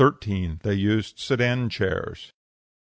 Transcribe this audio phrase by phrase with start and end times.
[0.63, 2.33] They used sedan chairs.